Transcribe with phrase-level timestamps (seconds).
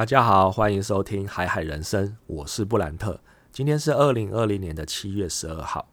[0.00, 3.20] 大家好，欢迎收听海海人生，我是布兰特。
[3.52, 5.86] 今天是二零二零年的七月十二号，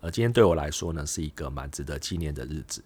[0.00, 2.82] 而今天对我来说呢，是一个蛮值得纪念的日子，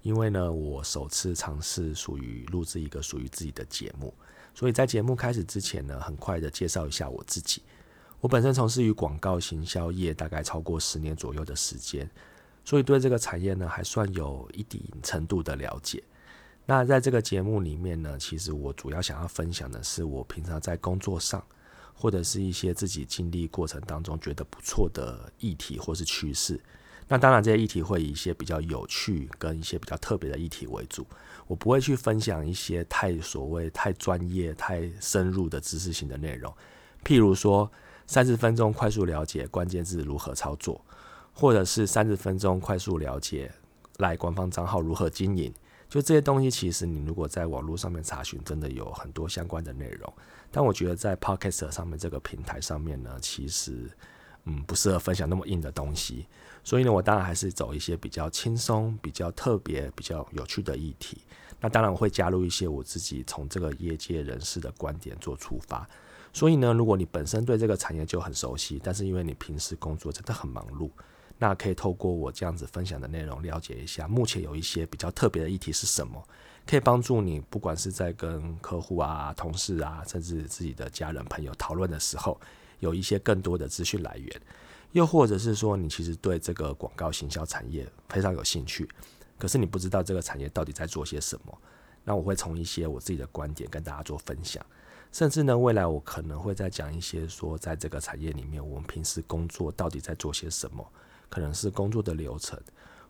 [0.00, 4.14] 因为呢，我首次尝试属于录制一个属于自己的节目。
[4.54, 7.60] 所以在节目开始之前呢，很快的介绍一下我自己。
[8.18, 12.10] 我本身从事于广告行销业，大概超过十年左右的时间，
[12.64, 16.02] 所以对这个产业呢，还算有一定程度的了解。
[16.66, 21.44] 那在这个节目里面呢，其实我主要想要分享的是我平常在工作上，
[21.92, 26.58] 或者是一些自己经历过程当中觉得不错的议题或是趋势。
[27.06, 31.06] 那当然，这些议题会以一些比较有趣跟一些比较特别的议题为主。
[31.46, 36.50] 我不会去分享一些太所谓太专业、太深入的知识性的内容。
[37.04, 37.70] 譬如说，
[38.06, 40.82] 三十分钟快速了解关键字如何操作，
[41.34, 43.52] 或者是三十分钟快速了解
[43.98, 45.52] 赖官方账号如何经营。
[45.94, 50.12] 就这些东西，其实你如果在网络上面查询，真的有很多相关的内容。
[50.50, 53.88] 但我觉得在 Podcast 上面这个平台上面呢，其实
[54.42, 56.26] 嗯不适合分享那么硬的东西。
[56.64, 61.18] 所以呢，我当然还是走一些比较轻松、比较特别、比较有趣的议题。
[61.60, 65.88] 那当然我会加入一些我自己从这个业界人士的观点做出发。
[66.32, 70.90] 所以呢，如果你本身对这个产业就很熟悉，但是因为你平时工作真的很忙碌。
[71.38, 76.22] 那可以透过我这样子分享的内容，了解一下目前有一些比较特别的议题是什么，
[76.64, 82.40] 可以帮助你，不管是在跟客户啊、同事啊，甚至自己的家人朋友讨论的时候，
[82.78, 84.30] 有一些更多的资讯来源；
[84.92, 88.88] 又或者是说，你其实对这个广告行销产业非常有兴趣，
[89.38, 91.58] 可是你不知道这个产业到底在做些什么。
[92.04, 94.64] 那我会从一些我自己的观点跟大家做分享，
[95.10, 100.86] 甚至呢，未来我可能会再讲一些说，在这个产业里面，我们平时工作到底在做些什么。
[101.34, 102.56] 可能是工作的流程，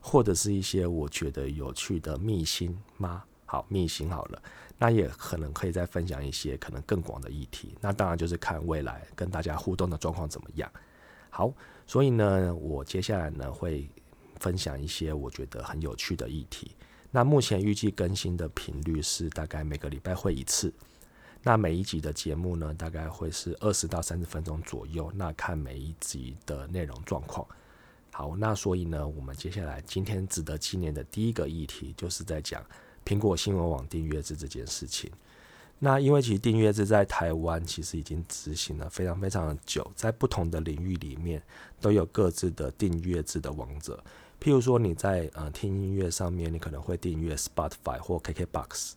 [0.01, 3.23] 或者是一些我觉得有趣的秘辛吗？
[3.45, 4.43] 好，秘辛好了，
[4.79, 7.75] 那也可能可以再分享一些可能更广的议题。
[7.83, 10.73] 那当然就是看未来跟大家互动的状况怎么样。
[11.29, 11.53] 好，
[11.87, 13.87] 所以呢，我接下来呢会
[14.41, 16.75] 分享一些我觉得很有趣的议题。
[17.11, 20.73] 那目前预计更新的频率是大概每个礼拜会一次。
[21.43, 25.13] 那每一集的节目呢，大概会是二十到三十分钟左右。
[25.15, 27.47] 那看每一集的内容状况。
[28.17, 32.65] 好，那所以呢，我们接下来今天值得纪念的第一个议题，就是在讲
[33.05, 35.11] 苹果新闻网订阅制这件事情。
[35.81, 41.43] 那因为其实订阅制在台湾其实已经执行了非常非常的久，在不同的领域里面
[41.81, 44.01] 都有各自的订阅制的王者。
[44.41, 48.93] 譬如说你在呃听音乐上面，你可能会订阅 Spotify 或 KKBox。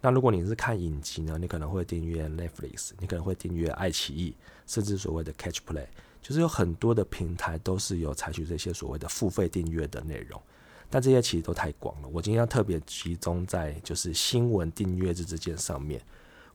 [0.00, 5.86] 那如果你是看影集呢，你可能会订阅 Netflix，你可能会订阅爱奇艺，甚至所谓的 Catch Play。
[6.24, 10.40] 就是有很多的平台都是有采取这些所谓的付费订阅的内容，
[10.88, 12.08] 但这些其实都太广了。
[12.10, 16.00] 我今天要特别集中在就是新闻订阅这这件上面。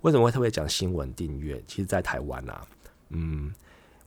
[0.02, 1.64] 为什么会特别讲新闻订阅？
[1.68, 2.68] 其实，在台湾啊，
[3.10, 3.54] 嗯，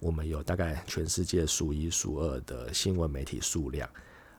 [0.00, 3.89] 我们有大概全世界数一数二的新闻媒体数量。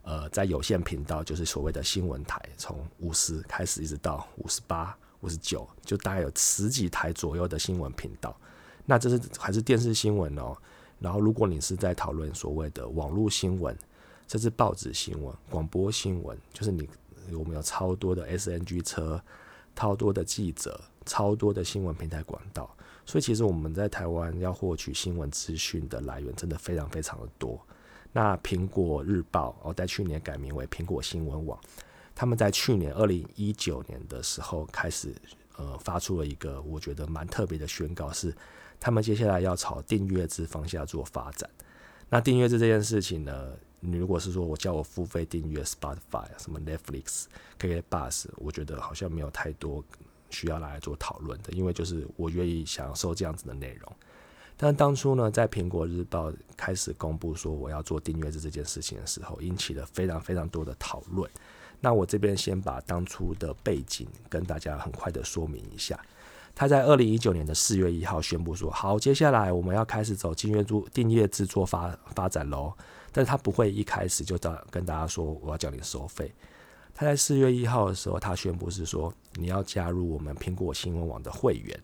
[0.02, 8.36] 呃，在有线频道，就是所谓的新闻台，从五十开始一直到五十八、五十九，就大概有十几台左右的新闻频道。
[8.86, 10.54] 那这是还是电视新闻哦。
[11.04, 13.78] 然后，如果你是在讨论所谓的网络新闻，
[14.26, 16.88] 这是报纸新闻、广播新闻，就是你
[17.34, 19.22] 我们有超多的 SNG 车、
[19.76, 22.74] 超多的记者、超多的新闻平台管道，
[23.06, 27.60] 所以其实我们在台湾要获取新闻资讯的来源真的非常非常的多。
[28.14, 31.60] 那苹果日报哦，在去年改名为苹果新闻网，
[32.16, 35.14] 他们在去年二零一九年的时候开始
[35.58, 38.34] 呃发出了一个我觉得蛮特别的宣告是。
[38.84, 41.50] 他们接下来要朝订阅制方向做发展。
[42.10, 43.54] 那订阅制这件事情呢？
[43.80, 47.28] 你如果是说我叫我付费订阅 Spotify、什么 Netflix、
[47.58, 49.82] KK Bus，我觉得好像没有太多
[50.30, 53.90] 需要来做讨论的，因为就是我愿意享受这样子的内容。
[54.58, 61.30] 但当初呢，在苹果日报开始公布说我要做订阅制这件事情的时候，引起了非常非常多的讨论。
[61.80, 65.98] 那我这边先把当初的背景跟大家很快的说明一下。
[66.56, 72.72] 他在二零一九年的四月一号宣布说：“好，接下来我们要开始走订阅制订阅制作发发展喽。”
[73.12, 76.32] 但是他不会一开始就到跟大家说我要叫你收费。
[76.94, 81.80] 他在四月一号的时候，他宣布是说你要加入我们苹果新闻网的会员，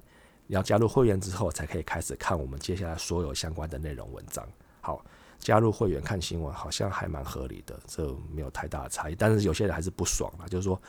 [0.45, 4.47] 你要加入会员之后才可以开始看我们接下来所有相关的内容文章。
[4.81, 5.03] 好，
[5.39, 9.15] 加入会员看新闻好像还蛮合理的，这没有太大的差异。
[9.15, 10.79] 但是有些人还是不爽嘛，就是说。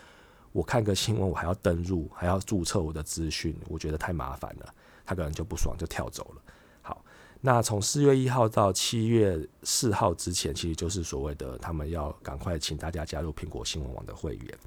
[0.53, 4.75] 我看个新闻，我还要登录，还要注册我的资讯，我觉得太麻烦了。
[5.07, 6.43] 他可能就不爽，就跳走了。
[6.83, 7.05] 好，
[7.41, 14.59] 那从四月一号到七月四号之前，其实就是所谓的他们要赶快请大家加入苹果新闻网的会员。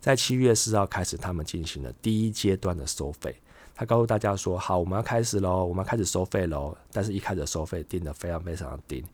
[0.00, 3.34] 在七月四号开始，他们进行了第一阶段的收费。
[3.74, 9.04] 他告诉大家说：“好，我们要开始喽，我们要开始收费喽。”但是一开始收费定的非常非常的低，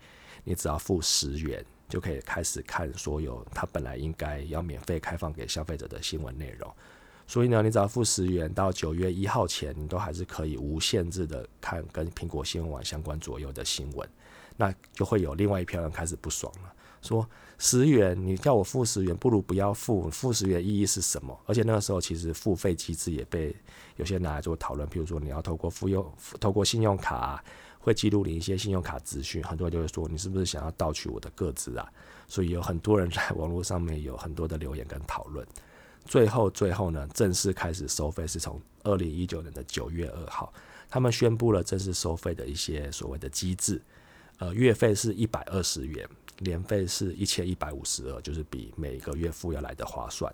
[0.44, 6.72] 你只要付十元就可以开始看所有他本来应该要免费开放给消费者的新闻内容。
[7.26, 14.08] 所以呢，你只要付十元，到九月一号前，你都还是可以无限制的看跟苹果新闻网相关左右的新闻。
[14.56, 16.72] 那就会有另外一批人开始不爽了，
[17.02, 17.28] 说
[17.58, 21.38] 十元你叫我付十元，不如不要付，付十元意义是什么？
[21.44, 23.54] 而且那个时候其实付费机制也被
[23.96, 26.10] 有些拿来做讨论，譬如说你要透过付用
[26.40, 27.44] 透过信用卡
[27.82, 31.86] 会记录你一些信用卡资讯，很多人就会说你是不是想要盗取我的个资啊？
[32.28, 35.46] 所以有很多人在网络上面有很多的留言跟讨论。
[36.06, 40.52] 最后最后呢，正式开始收费是从二零一九年的九月二号，
[40.88, 43.82] 他们宣布了正式收费的一些所谓的机制。
[44.38, 46.08] 呃，月费是一百二十元，
[46.38, 50.32] 年费是一千一百五十二，就是比每个月付要来的划算。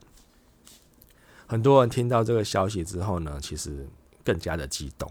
[1.46, 3.86] 很多人听到这个消息之后呢，其实
[4.24, 5.10] 更加的激动，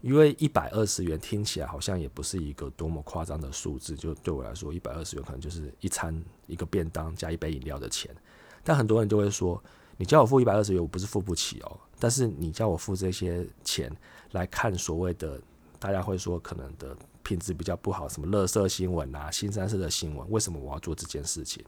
[0.00, 8.14] 因为一百二十元听起来好像也不是一个多么夸张的数字，就对我来说，一百二十元可能就是一餐一个便当加一杯饮料的钱。
[8.62, 9.62] 但很多人就会说，
[9.96, 13.90] 你叫我付一百二十元，我不是付不起哦，但是你叫我付这些钱
[14.32, 15.40] 来看所谓的，
[15.78, 16.96] 大家会说可能的。
[17.22, 21.62] 品质比较不好，什么乐色新闻啊、新三色的新闻，为什么我要做这件事情？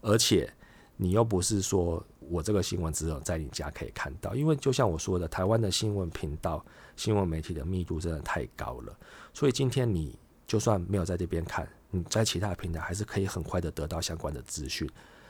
[0.00, 0.52] 而且
[0.96, 6.64] 你又不是说我这个新闻只有在你家可以看到，因为就像我说的，台湾的新闻频道、
[6.96, 8.96] 新闻媒体的密度真的太高了，
[9.34, 14.88] 所以今天你就算没有在这边看，你在其他平台还是可以很快的得到相关的资讯。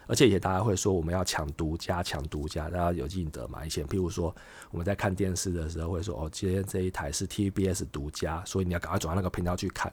[0.09, 3.67] 而且也大家会说我们要抢独家，抢独家，大家有记得嘛？
[3.67, 4.33] 以前譬如说
[4.71, 9.93] 我们在看电视的时候会说哦，今天这一台是 TBS 独家，所以你要赶快转到那个频道去看。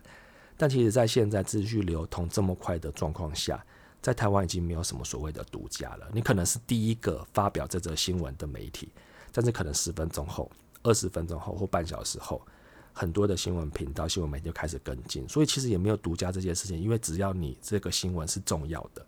[0.55, 3.65] 但其实，在现在资讯流通这么快的状况下，
[4.03, 6.07] 在台湾已经没有什么所谓的独家了。
[6.13, 8.89] 你可能是第一个发表这则新闻的媒体，
[9.31, 10.51] 但是可能十分钟后、
[10.83, 12.45] 二十分钟后或半小时后，
[12.91, 15.27] 很多的新闻频道、新闻媒体就开始跟进。
[15.27, 19.03] 所以其实也没有独家这件事情，因为只要你这个新闻是重要的。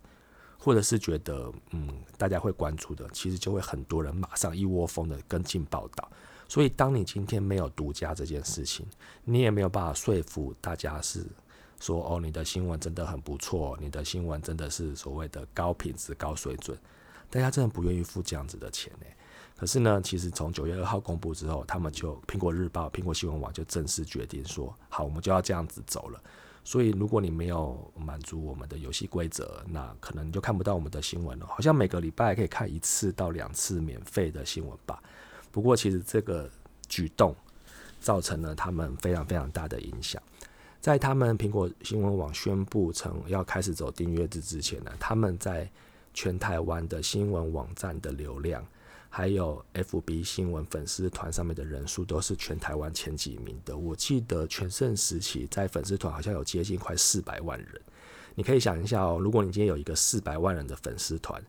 [0.58, 1.88] 或者是觉得嗯
[2.18, 6.10] 大家会关注的，其实就会很多人马上一窝蜂的跟进报道。
[6.48, 8.84] 所以当你今天没有独家这件事情，
[9.22, 11.24] 你也没有办法说服大家是
[11.80, 16.76] 说哦你的新闻真的很不错，你的新闻真的是所谓的高品质、高水准，
[17.30, 19.06] 大家真的不愿意付这样子的钱呢。
[19.56, 26.22] 可是呢，其实从九月二号公布之后，他们就苹果日报、苹果新闻网就正式决定说，好，我们就要这样子走了。
[26.62, 31.46] 所以，如果你没有满足我们的游戏规则，那可能你就看不到我们的新闻了。
[31.46, 35.02] 好像每个礼拜可以看一次到两次免费的新闻吧。
[35.50, 36.50] 不过，其实这个
[36.88, 37.34] 举动
[38.00, 40.20] 造成了他们非常非常大的影响。
[40.86, 45.68] 在他们苹果新闻网宣布成要开始走订阅制之前呢，他们在
[46.14, 48.64] 全台湾的新闻网站的流量。
[49.08, 53.76] 还有 FB 新闻粉丝团上面的人数都是全台湾前几名的。
[53.76, 57.82] 我记得全盛时期在粉丝团好像有接近快四百万人。
[58.36, 61.42] 你可以想一下哦，如果你今天有一个四百万人的粉丝团，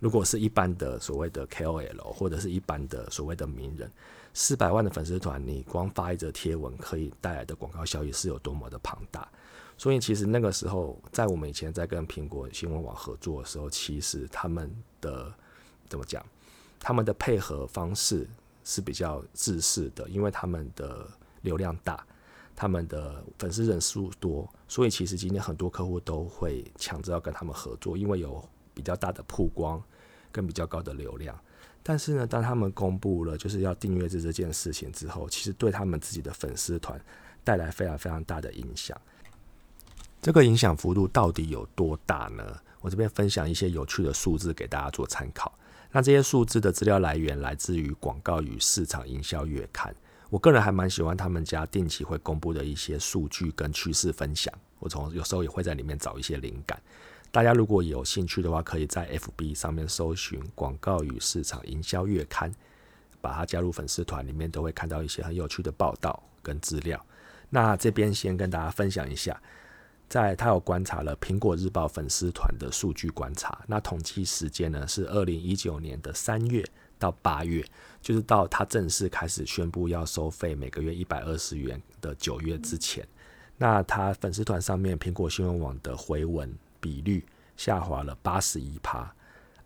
[0.00, 3.88] 如果是一般的所谓的 KOL 或者是一般的所谓的名人，
[4.34, 9.28] 四百万的粉丝团，你光发一则贴文可以带来的广告效益是有多么的庞大。
[9.76, 15.32] 所以其实那个时候，在我们以前在跟苹果新闻网合作的时候，其实他们的
[15.88, 16.24] 怎么讲？
[16.78, 18.28] 他们的配合方式
[18.64, 21.08] 是比较自私的，因为他们的
[21.42, 22.06] 流量大，
[22.54, 28.42] 他们的粉丝人数多，所以其实今天很多客户都会抢着要跟他们合作，因为有
[28.72, 29.82] 比较大的曝光
[30.30, 31.38] 跟比较高的流量。
[31.82, 37.00] 但是呢，当他们公布了就是要订阅制这件事情之后，其实对他们自己的粉丝团
[37.42, 38.96] 带来非常非常大的影响。
[40.20, 42.56] 这个影响幅度到底有多大呢？
[42.80, 45.52] 我这边分享一些有趣的数字给大家做参考。
[45.90, 49.92] 那这些数字的资料来源来自于《广告与市场营销月刊》，
[50.30, 54.52] 我个人还蛮喜欢他们家定期会公布的一些数据跟趋势分享。
[54.78, 56.80] 我从有时候也会在里面找一些灵感。
[57.32, 62.52] 大家如果有兴趣的话，可以在 FB 上面搜寻《广告与市场营销月刊》，
[63.22, 67.02] 把它加入粉丝团，里面都会看到一些很有趣的报道跟资料。
[67.48, 69.40] 那这边先跟大家分享一下。
[70.10, 76.62] 在他有观察了苹果日报粉丝团的数据观察，那统计时间呢是二零一九年的三月
[76.98, 77.64] 到八月，
[78.02, 83.08] 就是到他正式开始宣布要收费每个月一百二十元的九月之前，
[83.56, 87.24] 那他粉丝团上面苹果新闻网的回文比率
[87.56, 89.10] 下滑了八十一趴，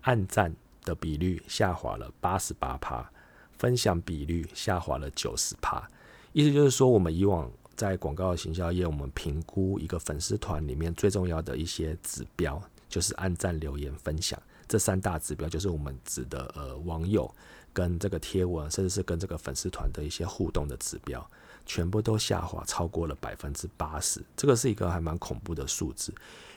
[0.01, 0.55] 按赞
[0.85, 3.11] 的比率下滑了八十八趴，
[3.57, 5.85] 分享比率下滑了九十趴，
[6.31, 7.51] 意思就是说我们以往。
[7.77, 12.59] 在广告行销业，我们评估一个粉丝团里面最重要的一些指标，
[12.89, 17.31] 就是按赞、留言、分享这三大指标，就是我们指的呃网友
[17.71, 21.23] 跟这个贴文，甚至是跟这个粉丝团的一些互动的指标，
[21.67, 26.11] 全部都下滑超过了百分之八十，这个是一个还蛮恐怖的数字。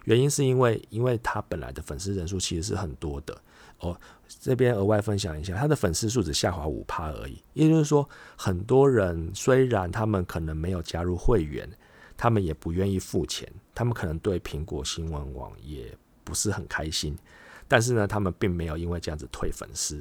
[0.04, 3.36] 原因是因为，因为他本来的粉丝人数其实是很多的
[3.80, 3.94] 哦。
[4.40, 11.68] 这边额外分享一下，他的粉丝数只下滑五趴而已，也就是说，很多人虽然他们可能没有加入会员，
[12.16, 17.18] 他们也不愿意付钱，他们可能对苹果新闻网也不是很开心，
[17.66, 20.00] 但是呢，他们并没有因为这样子退粉丝。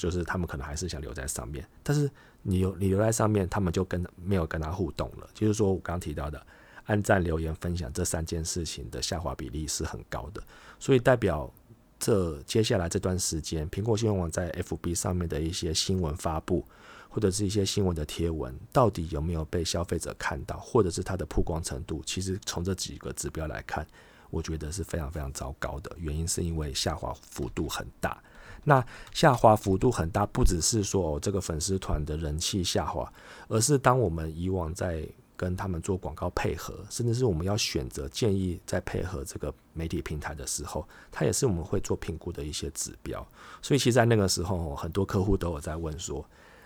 [0.00, 5.28] 就是他们可能还是想留在上面，但是你有你留在上面，他们就跟没有跟他互动了。
[5.34, 6.40] 就是说我刚刚提到的，
[6.86, 10.42] 按赞、留言、分享这三件事情的下滑比例是很高的，
[10.78, 11.52] 所以代表
[11.98, 16.64] 这接下来这段时间，苹果新闻网在 FB 上面的一些新闻发布，
[17.10, 23.86] 或者是一些新闻的贴文，到底有没有被消费者看到，或者是它的曝光程度，其实从这几个指标来看，
[24.30, 25.94] 我觉得是非常非常糟糕的。
[25.98, 28.18] 原因是因为下滑幅度很大。
[28.64, 33.10] 那下滑幅度很大，不只是说这个粉丝团的人气下滑，
[33.48, 43.26] 而是当我们以往在跟他们做广告配合，甚至是我们要选择建议在配合这个媒体平台的时候，它也是我们会做评估的一些指标。
[43.62, 46.22] 所以其实，在那个时候，很多客户都有在问说：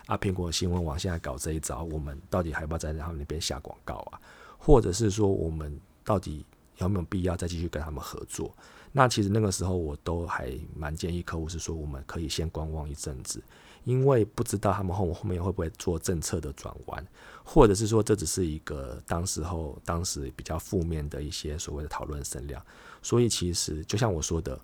[0.06, 4.20] 啊，苹果新闻网现在搞这一招，我们到底还要不要在他们那边下广告啊？
[4.58, 6.44] 或者是说，我们到底
[6.78, 8.52] 有没有必要再继续跟他们合作？
[8.96, 13.42] 那其实那个时候我都还蛮建议客户是说，我们可以先观望一阵子，
[13.82, 17.04] 因为不知道他们后后面会不会做政策的转弯，
[17.44, 22.64] 或者是说这只是一个当时候当时比较负面的一些所谓的讨论声量。
[23.02, 24.56] 所以其实就像我说的，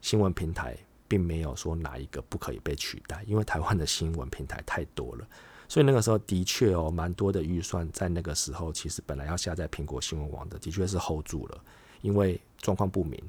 [0.00, 0.76] 新闻平台
[1.06, 5.28] 并没有说哪一个不可以被取代，因为台湾的新闻平台太多了。
[5.68, 11.64] 所以那个时候的确哦，蛮多的预算在那个时候其实本来要下载苹果新闻网的，的确是 hold 住了，
[12.00, 13.22] 因为状况不明。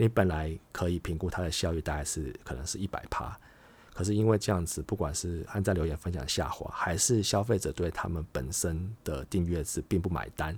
[0.00, 3.36] 你本来可以评估它的效益大概是可能是一百趴，
[3.92, 10.56] 可是因为这样子，不管是按赞、留言、分享下滑，还是消费者对他们本身的订阅值并不买单，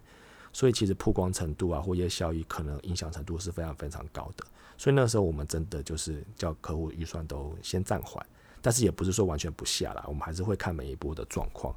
[0.53, 4.45] 所以其实曝光程度啊，或一些效益可能影响程度是非常非常高的。
[4.77, 8.23] 所以那时候我们真的就是叫客户预算都先暂缓，
[8.61, 11.75] 但是也不是说完全不下了，我们还是会看每一波的状况。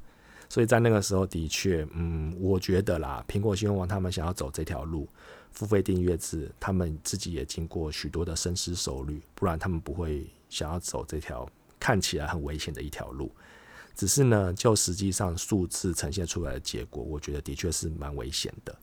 [0.50, 5.08] 所以在那个时候的确，嗯，我觉得啦，苹果新闻网他们想要走这条路。
[5.54, 11.48] 付费订阅制，他们自己也经过许多的深思熟虑，不然他们不会想要走这条
[11.80, 13.30] 看起来很危险的一条路。
[13.94, 18.76] 只是呢，就实际上数字呈现出来的结果，我觉得的确是蛮危险的。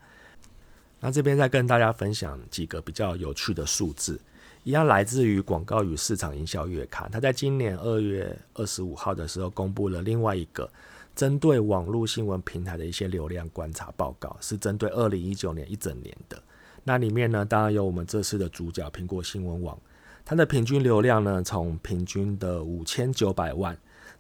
[1.00, 4.20] 那这边再跟大家分享几个比较有趣的数字，
[4.63, 10.70] 一样来自于广告与市场营销月刊，它在今年二月二十五号的时候公布了另外一个。
[11.13, 16.42] 针对网络新闻平台的一些流量观察报告，是针对二零一九年一整年的。
[16.84, 19.78] 那里面呢，当然有我们这次的主角苹果新闻网，
[20.26, 23.78] 它的平均流量呢，从平均的五千九百万，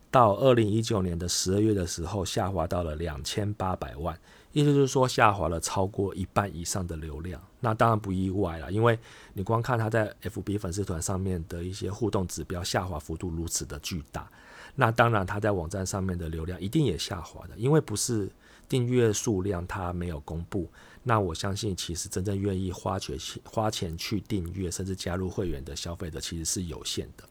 [0.09, 4.17] 到二零一九年的十二月的时候，下滑到了两千八百万，
[4.51, 7.41] 意思就是说下滑了超过一半以上的流量。
[7.59, 8.97] 那当然不意外了，因为
[9.33, 14.29] 你光看它在 FB 粉丝团上面的一些互动指标下滑幅度如此的巨大。
[14.75, 18.29] 那当然，它在网站上面的流量一定也下滑的，因为不是
[18.71, 20.69] 订阅数量它没有公布。
[21.03, 27.25] 那我相信，其实真正愿意花钱花钱去订阅，甚至加入会员的消费者其实是有限的。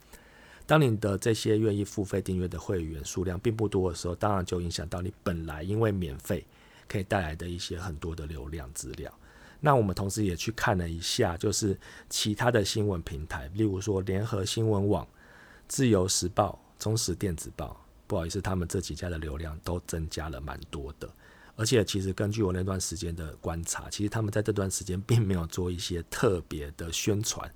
[0.67, 6.45] 当你的这些愿意付费订阅的会员数量并不多的时候，当然就影响到你本来因为免费
[6.87, 9.11] 可以带来的一些很多的流量资料。
[9.61, 11.75] 那我们同时也去看了一下，就是
[12.11, 15.09] 其他的新闻平台，例如说联合新闻网、
[15.67, 16.61] 自由时报。
[16.81, 21.07] 中时电子报，不好意思，他们这几家的流量都增加了蛮多的，
[21.61, 27.53] 而且其实根据我那段时间的观察，其实他们在这段时间并没有做一些特别的宣传，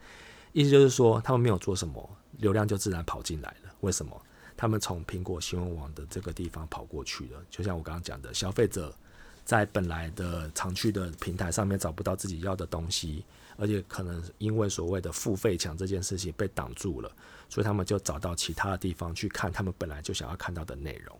[0.52, 3.74] 意思就是说他们没有做什么，流量就自然跑进来了。
[3.80, 4.20] 为什么？
[4.58, 8.94] 他们从苹果新闻网的这个地方跑过去了，就像我刚刚讲的，消费者
[9.42, 13.24] 在本来的常去的平台上面找不到自己要的东西。
[13.56, 17.10] 而且可能因为所谓的付费墙这件事情被挡住了，
[17.48, 21.18] 所以他们就找到其他的地方去看他们本来就想要看到的内容。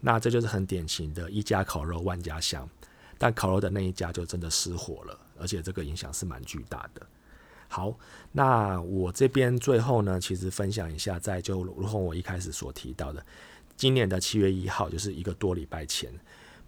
[0.00, 2.68] 那这就是很典型的一家烤肉万家香，
[3.18, 7.06] 但烤肉的那一家就真的失火了，而且这个影响是蛮巨大的。
[7.68, 7.92] 好，
[8.30, 13.24] 那我这边最后呢，其实分享一下，在就如同我一开始所提到的，
[13.76, 16.12] 今年的七月一号就是一个多礼拜前。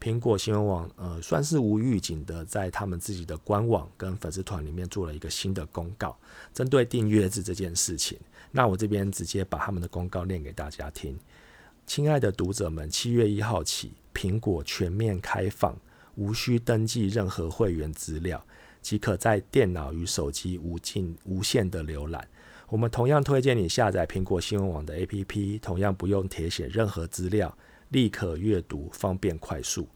[0.00, 6.16] 苹果新闻网，呃，算是无预警的，在他们自己的官网跟粉丝团里面做了一个新的公告，
[6.54, 8.16] 针对订阅制这件事情。
[8.52, 11.18] 那我这边直接把他们的公告念给大家听。
[11.88, 15.75] 亲爱的读者们，七月一号起，苹果全面开放，
[16.16, 18.45] 无需登记任何会员资料，
[18.83, 22.28] 即可在电脑与手机无尽无限的浏览。
[22.68, 27.57] 我们同样推荐你下载苹果新闻网的 APP，同样不用填写任何资料，
[27.88, 29.88] 立刻阅读，方便快速。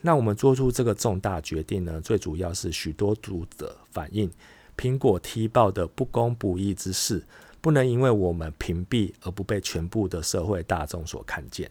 [0.00, 2.00] 那我们做出这个重大决定呢？
[2.00, 4.30] 最主要是许多读者反映，
[4.78, 7.22] 苹果踢爆的不公不义之事，
[7.64, 11.70] 不能因为我们屏蔽而不被全部的社会大众所看见。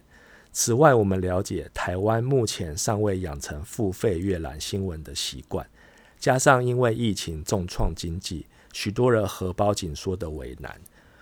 [0.52, 5.64] 此外，我们了解台湾目前尚未养成付费阅览新闻的习惯，
[6.18, 8.44] 加上因为疫情重创经济。
[8.72, 10.80] 许多人荷包紧缩的为难，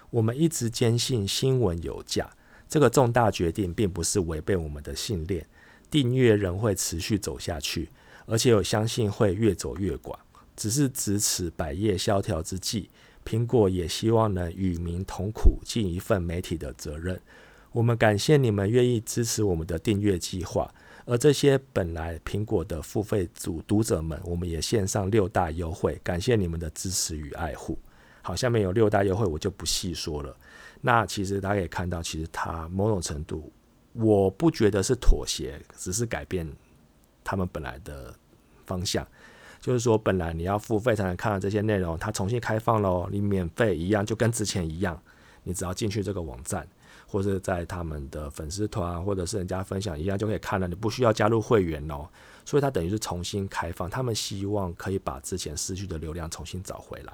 [0.08, 2.30] 我们一直坚信新闻有价。
[2.66, 5.46] 这个重大决定并不是违背我们的信念，
[5.90, 7.90] 订阅仍会持续走下去，
[8.24, 10.18] 而且我相信会越走越广。
[10.56, 12.88] 只是值此百业萧条之际，
[13.24, 17.20] 苹果也希望能与民同苦，尽一份媒体的责任。
[17.72, 20.72] 我们感谢你们愿意支持我们的订阅计划。
[21.04, 27.76] 而这些本来苹果的付费主读者们，我们也献上六大优惠，感谢你们的支持与爱护。
[28.22, 30.36] 好，下面有六大优惠，我就不细说了。
[30.80, 33.50] 那其实大家可以看到，其实它某种程度，
[33.94, 36.48] 我不觉得是妥协，只是改变
[37.24, 38.14] 他们本来的
[38.64, 39.04] 方向。
[39.62, 45.00] 就是说，本来你要付费才能看到这些内容，它重新开放喽，你免费一样，就跟之前一样，
[45.44, 46.68] 你只要进去这个网站。
[47.06, 52.08] 或者在他们的粉丝团，或者是人家分享一样就可以看了，你不需要加入会员哦。
[52.42, 57.12] 所以它等于是重新开放，他们希望可以把之前失去的流量重新找回来。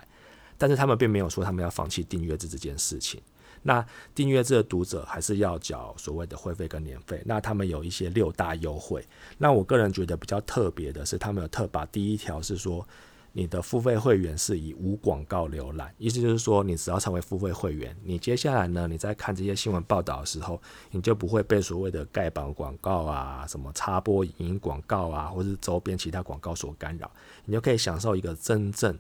[0.57, 3.21] 但是他们并没有说他们要放弃订阅制这件事情。
[3.63, 3.85] 那
[4.15, 7.23] 订阅制的读者还是要缴所谓的会费跟年费。
[7.25, 9.05] 那他们有一些六大优惠。
[9.39, 12.87] 那我个人觉得比较特别的是，他们有特把第一条是说。
[13.33, 20.61] 你的付费会员是以无广告浏览，意思就是说，你只要成为付费会员，你接下来呢，你在看这些新闻报道的时候，
[20.91, 27.09] 你就不会被所谓的盖板广告啊、什么插播影音广告啊，或是周边其他广告所干扰，
[27.45, 28.99] 你就可以享受一个真正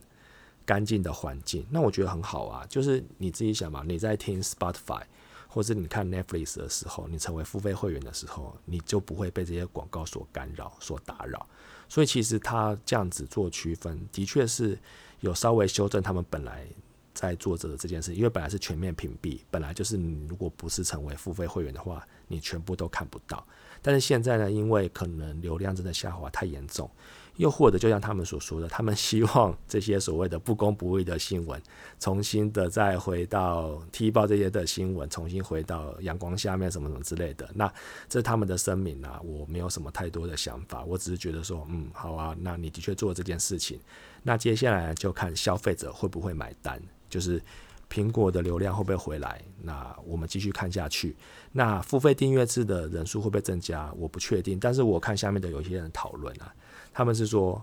[0.69, 1.65] 干净的环境。
[1.71, 5.01] 那我觉得很好啊，就是你自己想嘛，你在听 Spotify
[5.49, 11.49] 或是你看 Netflix 的时候，你成为付费会员的时候，你就不会被这些广告所干扰、所打扰。
[11.89, 14.79] 所以其实他这样子做区分，的确是
[15.21, 16.67] 有稍微修正他们本来
[17.15, 23.43] 在做着的这件事，因为本来是全面屏蔽，本来就是你如果不是成为付费会员的话，你全部都看不到。
[23.81, 26.91] 但是现在呢，因为可能流量真的下滑太严重。
[27.39, 31.61] 又或者就像他们所说的，他们希望这些所谓的不公不义的新闻，
[32.01, 37.49] 重新的再回到踢爆这些的新闻，重新回到阳光下面什么什么之类的。
[37.55, 37.73] 那
[38.09, 43.79] 这是他们的声明啊，我没有什么太多的想法，我只是觉得说，嗯，好啊，那你的确做了这件事情，
[44.25, 47.41] 那接下来就看消费者会不会买单，就是
[47.89, 51.17] 苹果的流量会不会回来，那我们继续看下去。
[51.53, 56.53] 那付费订阅制的人数会不会增加，我不确定，但是我看下面的有些人讨论啊。
[56.99, 57.63] 他们是说，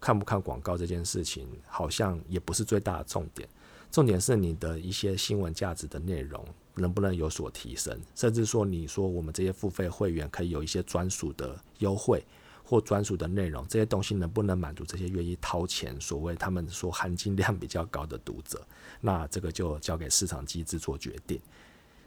[0.00, 3.48] 看不看广告这件事情，好像也不是最大的重点。
[3.88, 6.44] 重点是你的一些新闻价值的内容
[6.74, 12.20] 能不能有所提升，甚至说，你说我们这些付费会员可以有一些专属的优惠
[12.64, 18.60] 或专属的内容，这些东西能不能满足这些愿意掏钱、所谓他们说含金量比较高的读者？
[19.00, 21.40] 那这个就交给市场机制做决定。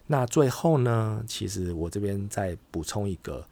[0.05, 3.47] 那最后呢，其实我这边再补充一个。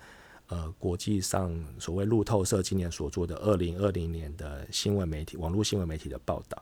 [0.52, 6.62] 呃，国际上所谓路透社今年所做的二零二零年的新闻媒体、网络新闻媒体的报道，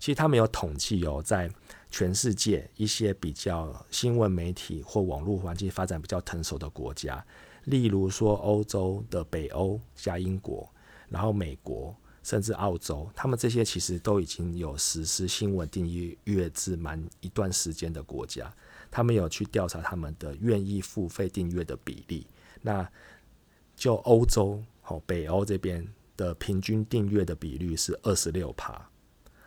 [0.00, 1.48] 其实他们有统计哦，在
[1.88, 7.24] 全世界一些比较新闻媒体或网络环境发展比较成熟的国家，
[7.66, 10.68] 例如说欧洲的北欧加英国，
[11.08, 18.52] 然后美国甚至澳洲，他们这些其实都已经有实施新闻订阅制蛮一段时间的国家，
[18.90, 22.26] 他们有去调查他们的愿意付费订阅的比例，
[22.62, 22.90] 那。
[23.78, 25.86] 就欧洲，哦，北欧这边
[26.16, 28.90] 的平均订阅的比率是二十六趴，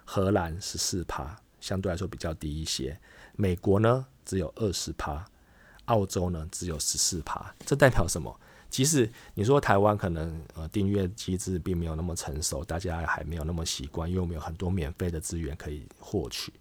[0.06, 2.98] 荷兰十四趴，相对来说比较低一些。
[3.36, 5.26] 美国呢只有二十趴，
[5.86, 7.54] 澳洲呢只有十四趴。
[7.66, 8.34] 这代表什么？
[8.70, 16.54] 其实你说台湾可能呃订阅机制并没有那么成熟，大家还没有那么习惯，因为我们有很多免费的资源可以获取。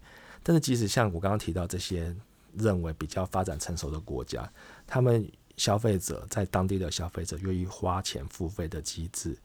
[0.43, 2.13] 但是即使像我刚刚提到这些
[2.57, 4.51] 认为比较发展成熟的国家，
[4.85, 5.25] 他们。
[5.61, 9.37] 消费者在当地的消费者愿意花钱付费的机制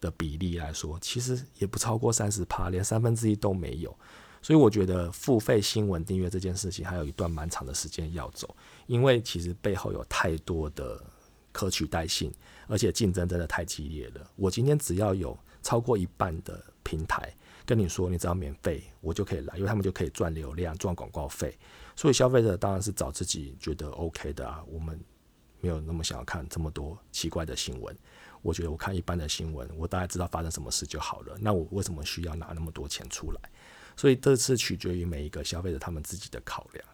[0.00, 3.92] 的比例来说，其实也不超过三十趴，连三分之一都没有。
[4.40, 8.54] 所以我觉得付费新闻订阅这件事情还有一段蛮长的时间要走，
[8.86, 11.02] 因为其实背后有太多的
[11.50, 12.32] 可取代性，
[12.68, 14.30] 而且竞争真的太激烈了。
[14.36, 17.34] 我今天只要有超过一半的平台
[17.66, 21.58] 跟你说，你只要免费，我就可以来，因为他们就可以赚流量、赚广告费。
[21.96, 24.96] 所以消费者当然是找自己觉得 OK 的啊，我们。
[25.64, 27.96] 没有那么想要看这么多奇怪的新闻，
[28.42, 31.34] 我觉得我看一般的新闻，我大概知道发生什么事就好了。
[31.40, 33.40] 那我为什么需要拿那么多钱出来？
[33.96, 36.84] 所以这次取决于每一个消费者他们自己的考量。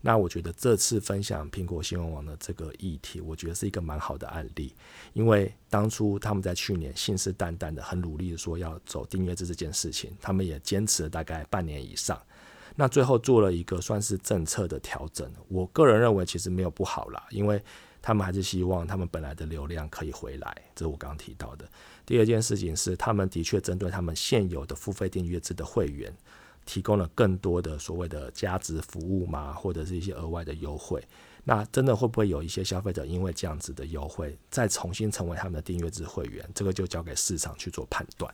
[0.00, 4.72] 那我觉得这次分享苹果新闻网的这个议题，我觉得是一个蛮好的案例，
[5.12, 12.18] 因为当初他们在去年信誓旦旦的很努力的说要走订阅制这件事情，他们也坚持了大概半年以上，
[12.76, 17.62] 那最后做了一个算是政策的调整，我个人认为其实没有不好啦，因为
[18.02, 21.68] 他们还是希望他们本来的流量可以回来，这是我刚刚提到的。
[22.04, 26.12] 第二件事情是，他们的确针对他们现有的付费订阅制的会员。
[26.66, 31.02] 提供了更多的所谓的价值服务嘛，或者是一些额外的优惠。
[31.42, 36.48] 那真的会不会有一些消费者因为这样子的优惠，再重新成为他们的订阅制会员？
[36.54, 38.32] 这个就交给市场去做判断。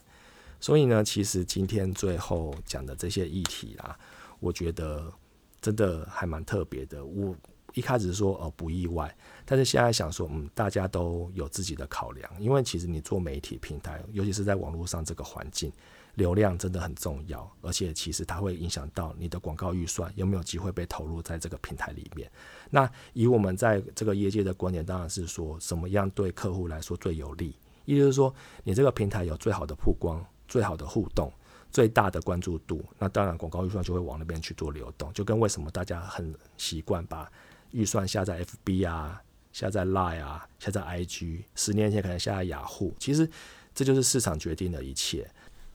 [0.59, 3.97] 所以呢，其实今天最后讲的这些议题啦，
[4.39, 5.11] 我觉得
[5.59, 7.03] 真的还蛮特别的。
[7.03, 7.35] 我
[7.77, 15.71] 一开始说呃不意外，但是现在想说，嗯，大家都有自己的考量，因为其实你做媒体平台，尤其是在网络上这个环境。
[16.15, 22.27] 流量真的很重要，而且其实它会影响到你的广告预算有没有机会被投入在这个平台里面。
[22.71, 31.31] 那以我们在这个业界的观点，当然是说什么样对客户来说最有利，也就是说你这个平台有最好的曝光、最好的互动、
[31.69, 35.13] 最大的关注度，那当然广告预算就会往那边去做流动。
[35.13, 37.31] 就跟为什么大家很习惯把
[37.71, 43.29] 预算下在 FB 啊、下在 Line 啊、下在 IG，十年前可能下在雅虎，其实
[43.73, 45.29] 这就是市场决定的一切。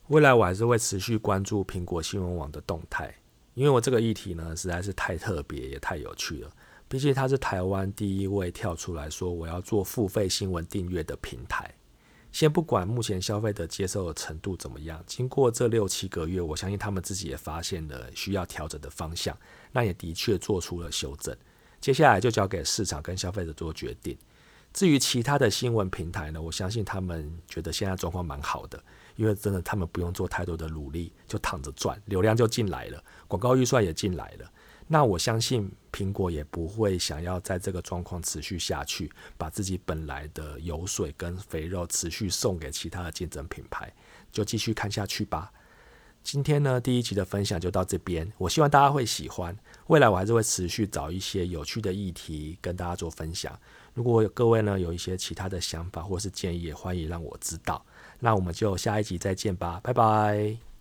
[0.08, 3.14] 未来我还是会持续关注苹果新闻网的动态，
[3.54, 6.50] 因为我这个议题呢实在是太特别也太有趣了。
[6.88, 11.72] 毕竟它是台湾第一位跳出来说我要做付费新闻订阅的平台。
[12.32, 19.36] 先不管目前消费者接受的程度怎么样，经过这六七个月，我相信他们自己也发现了需要调整的方向，
[19.70, 21.36] 那也的确做出了修正。
[21.82, 24.16] 接下来就交给市场跟消费者做决定。
[24.72, 28.82] 至于其他的新闻平台呢，我相信他们觉得现在状况蛮好的。
[29.16, 34.50] 因为真的，他们不用做太多的努力，就躺着赚，流量就进来了，广告预算也进来了。
[34.88, 43.92] 那我相信苹果也不会想要在这个状况持续下去，把自己本来的油水跟肥肉持续送给其他的竞争品牌，
[44.30, 45.52] 就继续看下去吧。
[46.22, 49.56] 今天呢，第一集的分享就到这边，我希望大家会喜欢。
[49.88, 53.58] 未来我还是会持续找一些有趣的议题跟大家做分享。
[53.92, 57.84] 如果各位呢有一些其他的想法或是建议，也欢迎让我知道。
[58.20, 60.71] 那我们就下一集再见吧，拜拜。